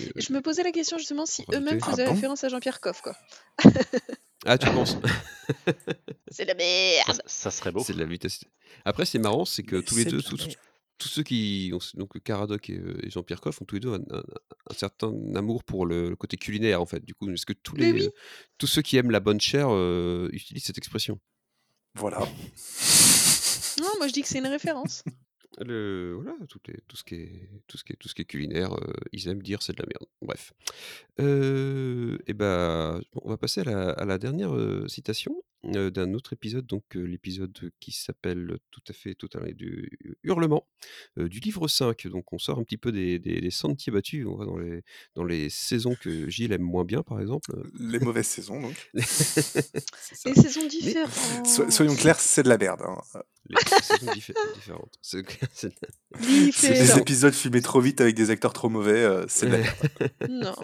[0.03, 1.57] euh, Et Je me posais la question justement si Rajouter.
[1.59, 2.13] eux-mêmes Ah faisaient bon?
[2.15, 3.17] référence à Jean-Pierre Coff, quoi.
[4.47, 4.97] Ah, tu penses?
[6.31, 7.23] C'est de la merde.
[7.27, 7.83] Ça serait beau.
[7.85, 8.45] C'est de la vitesse.
[8.85, 10.59] Après, c'est marrant, c'est que tous les c'est deux, de la tous, tous- merde.
[10.99, 11.71] Tous ceux qui.
[11.73, 14.23] ont- Donc, Caradoc et, euh, et Jean-Pierre Coff ont tous les deux un, un-
[14.71, 17.05] un certain amour pour le, le côté culinaire, en fait.
[17.05, 18.09] Du coup, est-ce que tous, les, oui.
[18.59, 21.19] tous ceux qui aiment la bonne chair euh, utilisent cette expression?
[21.95, 22.19] Voilà.
[23.81, 25.03] Non, moi je dis que c'est une référence.
[25.65, 28.23] Le, voilà, tout, les- tout, ce qui est, tout, ce qui est, tout ce qui
[28.23, 30.07] est culinaire, euh, ils aiment dire c'est de la merde.
[30.23, 30.53] Bref.
[31.19, 35.43] et ben, on va passer à la, à la dernière euh, citation
[35.75, 39.53] euh, d'un autre épisode, donc euh, l'épisode qui s'appelle tout à fait tout à l'heure
[39.55, 39.91] du
[40.23, 40.69] Hurlement,
[41.19, 42.07] euh, du livre 5.
[42.09, 44.83] Donc on sort un petit peu des, des, des sentiers battus, on va dans les,
[45.17, 47.51] dans les saisons que Gilles aime moins bien, par exemple.
[47.81, 48.91] Les mauvaises saisons, donc.
[48.95, 51.47] Les saisons Mais- différentes.
[51.47, 52.83] So- soyons clairs, c'est de la merde.
[52.85, 52.99] hein.
[53.49, 54.99] Les saisons diffé- différentes.
[55.03, 55.73] C'est c'est-
[56.53, 59.59] C'est des épisodes filmés trop vite avec des acteurs trop mauvais, euh, c'est de la
[59.59, 59.89] merde.
[60.29, 60.55] Non.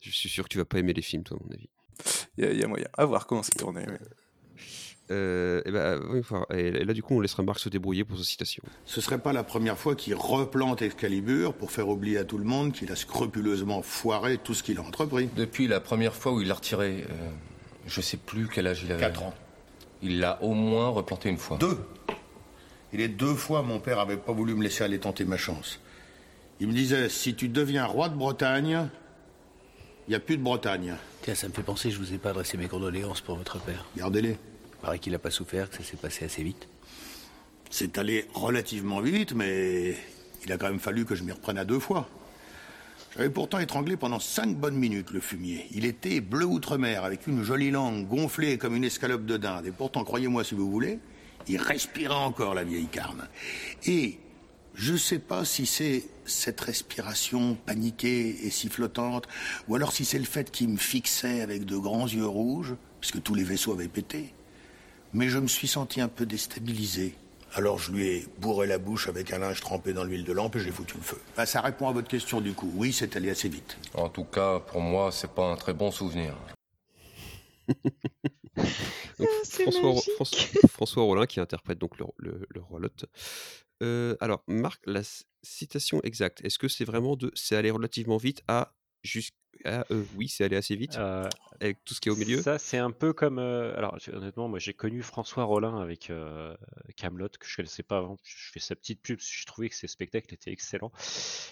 [0.00, 1.68] Je suis sûr que tu vas pas aimer les films, toi, à mon avis.
[2.38, 2.86] Il y, a- il y a moyen.
[2.96, 3.80] À voir comment c'est tourné.
[3.80, 3.98] ouais.
[5.10, 8.04] Euh, et, ben, oui, enfin, et et là, du coup, on laissera Marc se débrouiller
[8.04, 8.62] pour sa citation.
[8.86, 12.44] Ce serait pas la première fois qu'il replante Excalibur pour faire oublier à tout le
[12.44, 15.28] monde qu'il a scrupuleusement foiré tout ce qu'il a entrepris.
[15.36, 17.30] Depuis la première fois où il l'a retiré, euh,
[17.86, 19.00] je sais plus quel âge il avait.
[19.00, 19.34] Quatre ans.
[20.02, 21.58] Il l'a au moins replanté une fois.
[21.58, 21.78] Deux.
[22.92, 25.80] Et les deux fois, mon père avait pas voulu me laisser aller tenter ma chance.
[26.60, 28.88] Il me disait, si tu deviens roi de Bretagne,
[30.06, 30.96] il n'y a plus de Bretagne.
[31.22, 33.86] Tiens, ça me fait penser, je vous ai pas adressé mes condoléances pour votre père.
[33.96, 34.36] Gardez-les.
[34.82, 36.68] Paraît qu'il a pas souffert, que ça s'est passé assez vite.
[37.70, 39.96] C'est allé relativement vite, mais
[40.44, 42.08] il a quand même fallu que je m'y reprenne à deux fois.
[43.16, 45.66] J'avais pourtant étranglé pendant cinq bonnes minutes le fumier.
[45.72, 49.66] Il était bleu outre-mer, avec une jolie langue gonflée comme une escalope de dinde.
[49.66, 50.98] Et pourtant, croyez-moi si vous voulez,
[51.46, 53.28] il respirait encore la vieille carne.
[53.84, 54.18] Et
[54.74, 59.28] je sais pas si c'est cette respiration paniquée et sifflotante,
[59.68, 63.22] ou alors si c'est le fait qu'il me fixait avec de grands yeux rouges, puisque
[63.22, 64.32] tous les vaisseaux avaient pété.
[65.12, 67.14] Mais je me suis senti un peu déstabilisé.
[67.54, 70.56] Alors je lui ai bourré la bouche avec un linge trempé dans l'huile de lampe
[70.56, 71.18] et j'ai foutu le feu.
[71.36, 72.70] Bah, ça répond à votre question du coup.
[72.76, 73.76] Oui, c'est allé assez vite.
[73.94, 76.34] En tout cas, pour moi, c'est pas un très bon souvenir.
[79.18, 80.02] Donc, c'est François.
[80.14, 83.04] François, François Rollin qui interprète donc le, le- le roi Lot.
[83.82, 85.02] Euh, alors, Marc, la
[85.42, 89.36] citation exacte, est-ce que c'est vraiment de c'est allé relativement vite à jusqu'à
[89.66, 90.96] euh, oui, c'est allé assez vite
[91.60, 92.42] avec tout ce qui est au milieu.
[92.42, 93.38] Ça, c'est un peu comme.
[93.38, 96.10] euh, alors, honnêtement, moi, j'ai connu François Rollin avec
[96.96, 98.16] Camelot, que je connaissais pas avant.
[98.24, 100.90] Je fais sa petite pub, parce que j'ai trouvé que ses spectacles étaient excellents.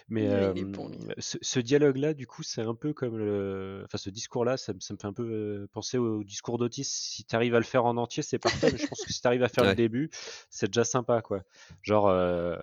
[0.08, 3.82] Mais Oui, euh, bon, ce, ce dialogue-là, du coup, c'est un peu comme le.
[3.84, 6.84] Enfin, ce discours-là, ça, me ça me fait un peu euh, penser au discours d'Otis.
[6.84, 8.70] Si tu arrives à le faire en entier, c'est parfait.
[8.72, 9.70] mais je pense que si tu arrives à faire Ouais.
[9.70, 10.10] le début,
[10.48, 11.42] c'est déjà sympa, quoi.
[11.82, 12.56] Genre, euh,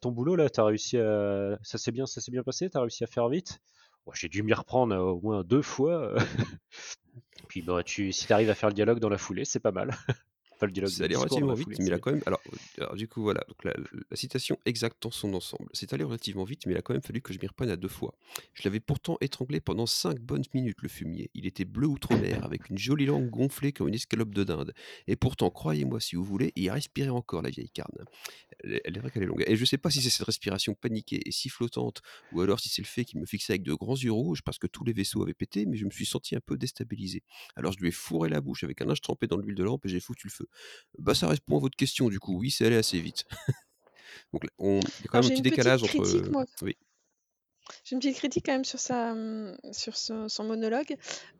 [0.00, 1.58] ton boulot, là, t'as réussi à.
[1.62, 3.60] Ça s'est bien, ça s'est bien passé, t'as réussi à faire vite.
[4.06, 6.14] Ouais, j'ai dû m'y reprendre euh, au moins deux fois.
[7.48, 9.72] Puis bah, tu, si tu arrives à faire le dialogue dans la foulée, c'est pas
[9.72, 9.90] mal.
[10.60, 12.22] Enfin, le dialogue, relativement la vite, foulée, mais il a quand même.
[12.26, 13.40] Alors, euh, alors, du coup, voilà.
[13.48, 13.72] Donc la,
[14.10, 15.70] la citation exacte dans son ensemble.
[15.72, 17.76] C'est allé relativement vite, mais il a quand même fallu que je m'y reprenne à
[17.76, 18.14] deux fois.
[18.52, 21.30] Je l'avais pourtant étranglé pendant cinq bonnes minutes, le fumier.
[21.32, 24.74] Il était bleu outre-mer, avec une jolie langue gonflée comme une escalope de dinde.
[25.06, 27.96] Et pourtant, croyez-moi si vous voulez, il respirait encore, la vieille carne.
[28.62, 29.42] Elle, est- elle est vrai qu'elle est longue.
[29.46, 32.82] Et je sais pas si c'est cette respiration paniquée et sifflotante, ou alors si c'est
[32.82, 35.22] le fait qu'il me fixait avec de grands yeux rouges parce que tous les vaisseaux
[35.22, 37.22] avaient pété, mais je me suis senti un peu déstabilisé.
[37.56, 39.86] Alors je lui ai fourré la bouche avec un linge trempé dans l'huile de lampe
[39.86, 40.46] et j'ai foutu le feu.
[40.98, 43.24] Bah ça répond à votre question du coup, oui c'est allé assez vite.
[44.32, 46.30] Donc on- il y a quand Alors, même un petit décalage entre...
[46.30, 46.44] moi.
[46.62, 46.76] Oui.
[47.84, 50.96] J'ai une petite critique quand même sur sa, hum, sur son, son monologue.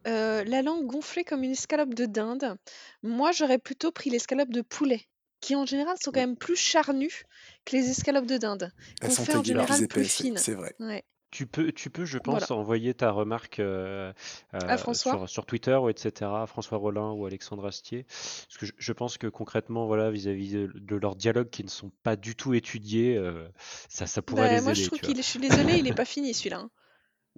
[0.06, 2.56] Euh, la langue gonflée comme une escalope de dinde.
[3.02, 5.08] Moi, j'aurais plutôt pris l'escalope de poulet,
[5.40, 7.24] qui en général sont quand même plus charnues
[7.64, 10.22] que les escalopes de dinde, Elles qu'on sont fait en aiguës, plus général plus c'est
[10.22, 10.36] fines.
[10.36, 10.74] c'est vrai.
[10.80, 11.04] Ouais.
[11.32, 12.60] Tu peux, tu peux, je pense, Voilà.
[12.60, 14.12] envoyer ta remarque euh,
[14.52, 16.28] À euh, François sur, sur Twitter ou etc.
[16.34, 18.02] à François Rollin ou Alexandre Astier.
[18.08, 21.68] Parce que je, je pense que concrètement, voilà, vis-à-vis de, de leurs dialogues qui ne
[21.68, 23.46] sont pas du tout étudiés, euh,
[23.88, 25.74] ça, ça pourrait Bah, les moi, je aider, trouve tu qu'il est, je suis désolée,
[25.78, 26.58] il est pas fini celui-là.
[26.58, 26.70] hein.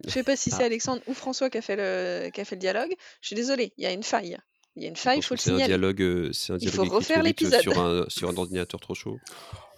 [0.06, 0.66] Je sais pas si c'est Ah.
[0.66, 2.94] Alexandre ou François qui a fait le, qui a fait le dialogue.
[3.20, 4.38] Je suis désolée, il y a une faille.
[4.76, 5.68] Il y a une faille, il pense faut le c'est un signaler.
[5.68, 7.61] dialogue, euh, c'est un Il dialogue faut écrit refaire euh, l'épisode.
[7.61, 9.18] sur un, sur un ordinateur trop chaud?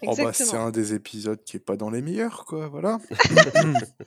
[0.03, 2.99] Oh bah c'est un des épisodes qui est pas dans les meilleurs, quoi, voilà.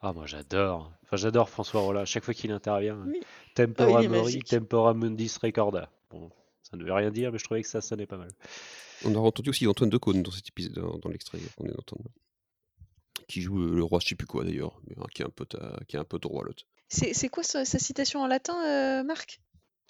[0.00, 0.92] Ah, moi j'adore.
[1.04, 2.02] Enfin, j'adore François Rollin.
[2.02, 3.20] À chaque fois qu'il intervient, Oui.
[3.54, 4.44] Tempora Ah, il est Mori, magique.
[4.46, 5.90] Tempora Mundis Recorda.
[6.10, 6.30] Bon,
[6.62, 8.28] ça ne veut rien dire, mais je trouvais que ça sonnait pas mal.
[9.04, 12.04] On a entendu aussi Antoine Decaune dans cet épisode, dans, dans l'extrait qu'on vient d'entendre.
[13.26, 15.30] Qui joue euh, le roi, je sais plus quoi d'ailleurs, mais, hein, qui est un
[15.30, 16.64] pote, à- qui est un pote au roi l'autre.
[16.88, 19.40] C'est c'est quoi sa, sa citation en latin, euh, Marc?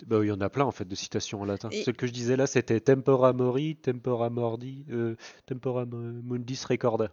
[0.07, 1.71] Bah, il y en a plein en fait de citations en latin.
[1.71, 6.61] Et- Celle que je disais là, c'était Tempora Mori, Tempora Mordi, euh, Tempora Mo- Mundis
[6.69, 7.09] Recorda.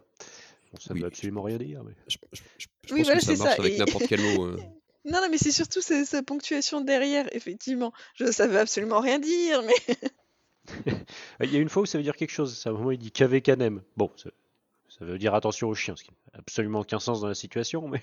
[0.72, 1.82] Bon, ça ne veut absolument rien dire.
[1.84, 1.94] Mais...
[2.08, 3.62] Je, je- je- je Oui, pense voilà, que ça c'est marche ça.
[3.62, 4.44] avec Et- n'importe quel mot.
[4.46, 4.56] euh.
[5.06, 7.92] Non, non, mais c'est surtout sa, sa ponctuation derrière, effectivement.
[8.14, 9.96] Je, ça veut absolument rien dire, mais
[11.42, 12.62] Il y a une fois où ça veut dire quelque chose.
[12.66, 13.82] À un moment, il dit cave canem.
[13.98, 14.30] Bon, ça,
[14.88, 17.86] ça veut dire attention aux chiens, ce qui n'a absolument aucun sens dans la situation,
[17.86, 18.02] mais.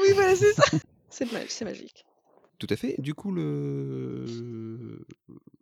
[0.00, 0.64] oui, voilà, c'est ça.
[1.10, 2.04] C'est ma- c'est magique.
[2.62, 2.94] Tout à fait.
[3.00, 5.04] Du coup, le.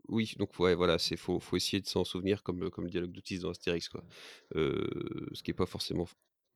[0.08, 3.12] Oui, donc ouais, voilà, c'est faut, faut essayer de s'en souvenir comme, comme le dialogue
[3.12, 4.04] d'Otis dans Astérix, quoi.
[4.54, 4.86] Euh,
[5.32, 6.06] ce qui est pas forcément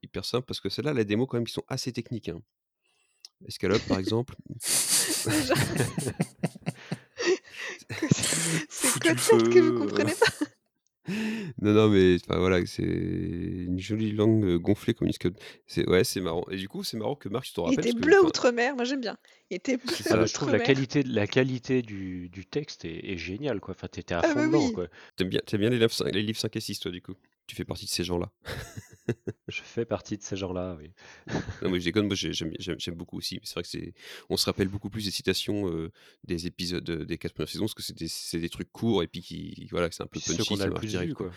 [0.02, 2.28] hyper simple parce que celle-là, des mots quand même qui sont assez techniques.
[2.28, 2.42] Hein.
[3.46, 4.37] Escalope, par exemple.
[8.68, 10.26] C'est côtelette que vous comprenez pas
[11.61, 15.38] Non, non, mais enfin, voilà, c'est une jolie langue euh, gonflée comme une escalope.
[15.67, 16.45] C'est ouais, c'est marrant.
[16.51, 18.25] Et du coup, c'est marrant que Marc, tu t'en Il rappelles était parce que, bleu
[18.27, 19.17] outre-mer, moi j'aime bien.
[19.51, 23.11] Il était bleu Ah bah, je trouve la qualité, la qualité du, du texte est,
[23.12, 23.75] est géniale, quoi.
[23.77, 24.73] Enfin, t'étais à Ah fond bah dedans, oui.
[24.73, 24.87] quoi.
[25.17, 27.14] T'aimes bien, bien les livres, 5, les livres 5 et 6, toi, du coup?
[27.47, 28.33] Tu fais partie de ces gens-là.
[29.49, 30.93] Je fais partie de ces gens-là, oui.
[31.62, 33.38] Non, mais je déconne, moi j'ai- j'aime beaucoup aussi.
[33.45, 33.93] C'est vrai que c'est,
[34.31, 35.93] on se rappelle beaucoup plus des citations euh,
[36.25, 39.21] des épisodes euh, des quatre premières saisons parce que c'est des, trucs courts et puis
[39.23, 41.27] qui, voilà, c'est un peu punchy, qu'on a le plus direct, vu, quoi.
[41.27, 41.37] quoi.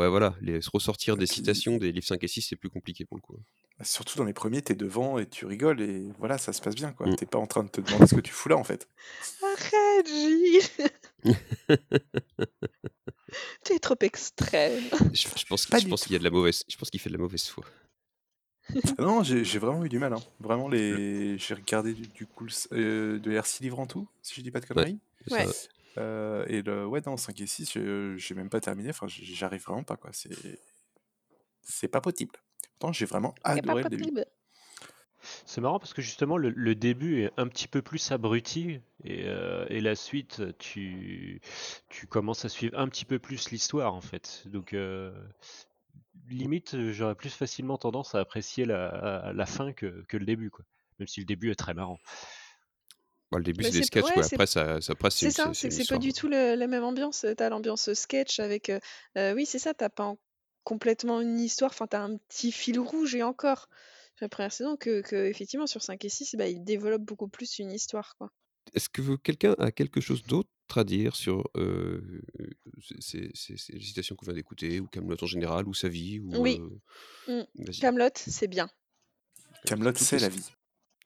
[0.00, 2.70] Ouais, voilà, les, se ressortir des puis- citations des livres 5 et 6, c'est plus
[2.70, 3.36] compliqué pour le coup.
[3.78, 6.74] Bah, Surtout dans les premiers, t'es devant et tu rigoles et voilà, ça se passe
[6.74, 7.08] bien, quoi.
[7.08, 7.16] Mm.
[7.16, 8.88] T'es pas en train de te demander ce que tu fous là, en fait.
[9.42, 10.60] Arrête, Gilles
[13.64, 14.82] Tu es trop extrême.
[15.12, 16.90] Je, je pense, Pas je du pense qu'il y a de la mauvaise, je pense
[16.90, 17.64] qu'il fait de la mauvaise foi.
[18.98, 20.12] Ah non, j'ai vraiment eu du mal.
[20.12, 20.22] Hein.
[20.38, 21.36] Vraiment, les...
[21.38, 24.60] j'ai regardé du, du coup euh, de RC Livre en tout, si je dis pas
[24.60, 24.98] de conneries.
[25.26, 25.46] c'est Ouais.
[25.98, 28.90] Euh, et le, ouais, non, 5 et 6, je- j'ai même pas terminé.
[28.90, 30.10] Enfin, j'arrive vraiment pas, quoi.
[30.12, 30.30] C'est
[31.62, 32.32] c'est pas possible.
[32.78, 34.04] Pourtant, j'ai vraiment pas adoré le début.
[35.46, 39.24] C'est marrant parce que justement, le, le début est un petit peu plus abruti et,
[39.26, 41.40] euh, et la suite, tu,
[41.88, 44.42] tu commences à suivre un petit peu plus l'histoire, en fait.
[44.46, 45.12] Donc, euh,
[46.28, 50.64] limite, j'aurais plus facilement tendance à apprécier la, la fin que, que le début, quoi.
[50.98, 51.98] Même si le début est très marrant.
[53.30, 54.24] Bah, le début, c'est des sketchs, ouais, quoi.
[54.24, 57.24] Après, ça, ça, après, C'est c'est ça, c'est pas du tout le- la même ambiance.
[57.36, 58.70] T'as l'ambiance sketch avec.
[58.70, 58.80] euh,
[59.16, 60.18] euh, oui, c'est ça, t'as pas en-
[60.64, 63.68] complètement une histoire, enfin, t'as un petit fil rouge et encore.
[64.20, 67.58] La première saison, que, que effectivement, sur 5 et 6, bah, ils développent beaucoup plus
[67.58, 68.30] une histoire, quoi.
[68.74, 72.00] Est-ce que quelqu'un a quelque chose d'autre à dire sur euh,
[72.80, 76.20] ces, ces- ces- ces citations qu'on vient d'écouter, ou Camelot en général, ou sa vie,
[76.20, 76.60] ou Oui.
[77.26, 77.80] euh, vas-y.
[77.80, 78.70] Camelot, c'est bien.
[79.66, 80.44] Camelot, c'est est- la vie.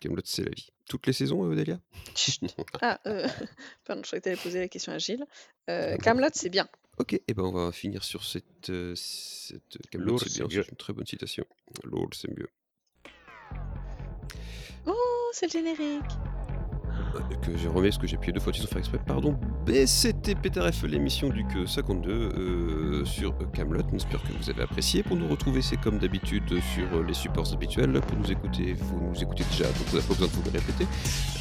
[0.00, 0.68] Camelot, c'est la vie.
[0.86, 1.80] Toutes les saisons, euh, Delia?
[2.82, 3.26] Ah, euh,
[3.86, 5.24] pardon, je croyais que tu allais poser la question à Gilles.
[5.70, 6.68] Euh, Ah, Camelot, c'est bien.
[6.98, 10.70] Ok, et ben on va finir sur cette, euh, cette Camelot, Lourd, c'est bien, c'est
[10.70, 11.44] une très bonne citation.
[11.84, 12.48] Lol, c'est mieux.
[14.86, 16.04] Oh, c'est le générique.
[17.14, 19.36] Euh, Que je remets parce que j'ai appuyé deux fois sans faire exprès, pardon.
[19.86, 23.82] C'était PTRF, l'émission du que 52 euh, sur Camelot.
[23.92, 25.02] On espère que vous avez apprécié.
[25.02, 28.00] Pour nous retrouver, c'est comme d'habitude sur les supports habituels.
[28.00, 30.86] Pour nous écouter, vous nous écoutez déjà, donc vous n'avez pas besoin de vous répéter.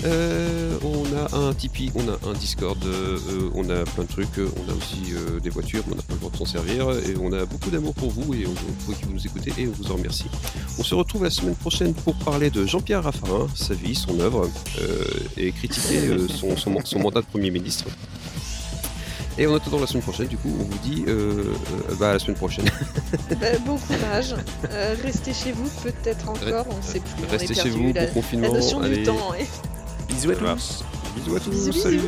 [0.06, 3.18] Euh, on a un Tipeee, on a un Discord, euh,
[3.56, 4.38] on a plein de trucs.
[4.38, 6.90] On a aussi des voitures, mais on n'a pas le droit de s'en servir.
[6.92, 9.68] Et on a beaucoup d'amour pour vous et on vous qui vous nous écoutez et
[9.68, 10.26] on vous en remercie.
[10.80, 14.50] On se retrouve la semaine prochaine pour parler de Jean-Pierre Raffarin, sa vie, son œuvre,
[15.38, 17.86] et critiquer euh, son, son, son mandat de Premier ministre.
[19.38, 21.44] Et en attendant la semaine prochaine, du coup, on vous dit euh,
[21.90, 22.66] euh, bah, à la semaine prochaine.
[23.42, 24.36] Bah, bon courage.
[24.70, 27.14] Euh, restez chez vous, peut-être encore, on ne sait plus.
[27.20, 28.48] on est Restez chez vous, la, bon confinement.
[28.50, 28.98] la notion allez.
[28.98, 29.32] du temps.
[29.32, 29.48] ouais.
[30.08, 30.84] Bisous à tous.
[31.16, 31.82] Bisous à tous, Bisous, bisous.
[31.82, 32.02] salut